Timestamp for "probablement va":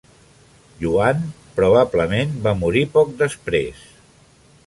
1.59-2.55